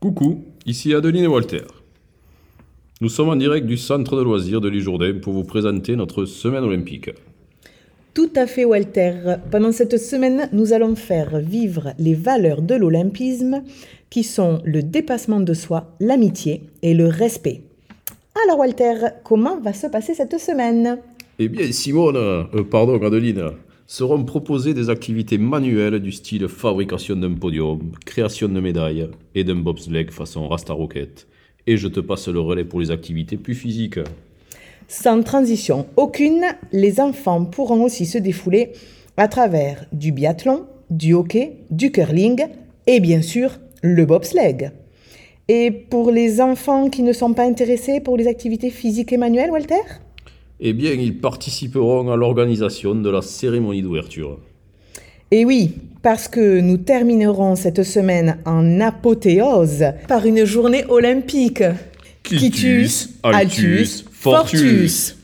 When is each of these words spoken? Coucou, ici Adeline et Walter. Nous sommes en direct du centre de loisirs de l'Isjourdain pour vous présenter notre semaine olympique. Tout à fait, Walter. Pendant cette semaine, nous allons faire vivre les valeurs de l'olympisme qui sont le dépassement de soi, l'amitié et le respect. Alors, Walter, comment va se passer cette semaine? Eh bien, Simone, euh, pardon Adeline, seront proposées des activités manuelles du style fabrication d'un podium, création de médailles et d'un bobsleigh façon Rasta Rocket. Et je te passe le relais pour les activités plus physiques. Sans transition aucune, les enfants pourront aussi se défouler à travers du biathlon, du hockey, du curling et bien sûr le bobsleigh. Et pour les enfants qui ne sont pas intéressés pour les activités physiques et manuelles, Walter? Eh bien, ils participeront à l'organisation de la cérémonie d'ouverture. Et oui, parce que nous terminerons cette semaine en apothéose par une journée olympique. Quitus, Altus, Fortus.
Coucou, 0.00 0.44
ici 0.66 0.92
Adeline 0.92 1.24
et 1.24 1.26
Walter. 1.26 1.62
Nous 3.00 3.08
sommes 3.08 3.30
en 3.30 3.36
direct 3.36 3.66
du 3.66 3.78
centre 3.78 4.14
de 4.16 4.22
loisirs 4.22 4.60
de 4.60 4.68
l'Isjourdain 4.68 5.14
pour 5.22 5.32
vous 5.32 5.44
présenter 5.44 5.96
notre 5.96 6.26
semaine 6.26 6.64
olympique. 6.64 7.10
Tout 8.12 8.30
à 8.36 8.46
fait, 8.46 8.66
Walter. 8.66 9.36
Pendant 9.50 9.72
cette 9.72 9.98
semaine, 9.98 10.50
nous 10.52 10.74
allons 10.74 10.96
faire 10.96 11.38
vivre 11.38 11.94
les 11.98 12.14
valeurs 12.14 12.60
de 12.60 12.74
l'olympisme 12.74 13.62
qui 14.10 14.22
sont 14.22 14.60
le 14.64 14.82
dépassement 14.82 15.40
de 15.40 15.54
soi, 15.54 15.94
l'amitié 16.00 16.62
et 16.82 16.92
le 16.92 17.08
respect. 17.08 17.62
Alors, 18.44 18.58
Walter, 18.58 18.94
comment 19.24 19.58
va 19.60 19.72
se 19.72 19.86
passer 19.86 20.14
cette 20.14 20.38
semaine? 20.38 20.98
Eh 21.38 21.48
bien, 21.48 21.70
Simone, 21.72 22.16
euh, 22.16 22.64
pardon 22.70 23.02
Adeline, 23.02 23.50
seront 23.86 24.24
proposées 24.24 24.74
des 24.74 24.90
activités 24.90 25.38
manuelles 25.38 26.00
du 26.00 26.12
style 26.12 26.48
fabrication 26.48 27.16
d'un 27.16 27.34
podium, 27.34 27.92
création 28.04 28.48
de 28.48 28.60
médailles 28.60 29.08
et 29.34 29.44
d'un 29.44 29.56
bobsleigh 29.56 30.10
façon 30.10 30.48
Rasta 30.48 30.72
Rocket. 30.72 31.26
Et 31.66 31.76
je 31.76 31.88
te 31.88 32.00
passe 32.00 32.28
le 32.28 32.40
relais 32.40 32.64
pour 32.64 32.80
les 32.80 32.90
activités 32.90 33.36
plus 33.36 33.54
physiques. 33.54 34.00
Sans 34.88 35.22
transition 35.22 35.86
aucune, 35.96 36.44
les 36.72 37.00
enfants 37.00 37.44
pourront 37.44 37.84
aussi 37.84 38.06
se 38.06 38.18
défouler 38.18 38.72
à 39.16 39.28
travers 39.28 39.86
du 39.92 40.12
biathlon, 40.12 40.66
du 40.90 41.14
hockey, 41.14 41.58
du 41.70 41.90
curling 41.90 42.44
et 42.86 43.00
bien 43.00 43.22
sûr 43.22 43.58
le 43.82 44.04
bobsleigh. 44.04 44.70
Et 45.48 45.70
pour 45.70 46.10
les 46.10 46.40
enfants 46.40 46.90
qui 46.90 47.02
ne 47.02 47.12
sont 47.12 47.32
pas 47.32 47.44
intéressés 47.44 48.00
pour 48.00 48.16
les 48.16 48.26
activités 48.26 48.70
physiques 48.70 49.12
et 49.12 49.16
manuelles, 49.16 49.50
Walter? 49.50 49.82
Eh 50.58 50.72
bien, 50.72 50.92
ils 50.92 51.18
participeront 51.18 52.10
à 52.10 52.16
l'organisation 52.16 52.94
de 52.94 53.10
la 53.10 53.20
cérémonie 53.20 53.82
d'ouverture. 53.82 54.38
Et 55.30 55.44
oui, 55.44 55.74
parce 56.02 56.28
que 56.28 56.60
nous 56.60 56.78
terminerons 56.78 57.56
cette 57.56 57.82
semaine 57.82 58.38
en 58.46 58.80
apothéose 58.80 59.84
par 60.08 60.24
une 60.24 60.44
journée 60.44 60.84
olympique. 60.88 61.64
Quitus, 62.22 63.10
Altus, 63.22 64.04
Fortus. 64.10 65.16